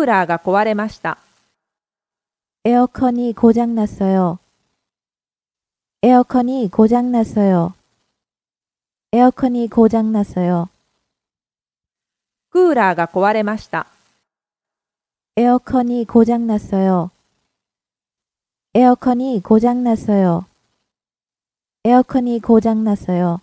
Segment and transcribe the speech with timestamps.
[0.00, 1.18] クーラーが壊れました。
[2.64, 4.38] エアコンに고장났어 요。
[6.00, 7.74] エアコンに고장났어 요。
[9.12, 10.70] エアコンに고장났어 요。
[12.48, 13.88] クーラーが壊れました。
[15.36, 17.10] エアコンに고장났어 요。
[18.72, 20.46] エアコンに고장났어 요。
[21.84, 23.42] エアコンに고장났어 요。